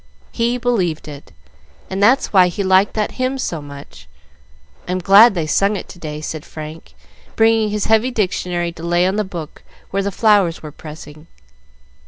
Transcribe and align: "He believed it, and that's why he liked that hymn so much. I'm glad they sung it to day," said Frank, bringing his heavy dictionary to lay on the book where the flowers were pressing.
"He 0.31 0.57
believed 0.57 1.07
it, 1.07 1.31
and 1.87 2.01
that's 2.01 2.33
why 2.33 2.47
he 2.47 2.63
liked 2.63 2.95
that 2.95 3.11
hymn 3.21 3.37
so 3.37 3.61
much. 3.61 4.07
I'm 4.87 4.97
glad 4.97 5.35
they 5.35 5.45
sung 5.45 5.75
it 5.75 5.87
to 5.89 5.99
day," 5.99 6.21
said 6.21 6.43
Frank, 6.43 6.95
bringing 7.35 7.69
his 7.69 7.85
heavy 7.85 8.09
dictionary 8.09 8.71
to 8.71 8.81
lay 8.81 9.05
on 9.05 9.17
the 9.17 9.23
book 9.23 9.61
where 9.91 10.01
the 10.01 10.11
flowers 10.11 10.63
were 10.63 10.71
pressing. 10.71 11.27